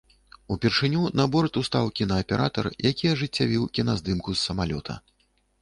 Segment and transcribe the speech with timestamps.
[0.53, 4.99] Упершыню на борт устаў кінааператар, які ажыццявіў кіназдымку з самалёта.